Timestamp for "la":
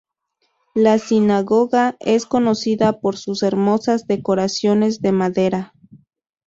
0.73-0.97